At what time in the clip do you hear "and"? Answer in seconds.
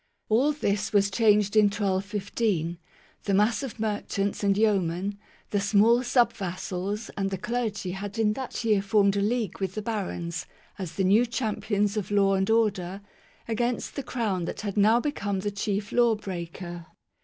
4.43-4.57, 7.15-7.29, 12.33-12.49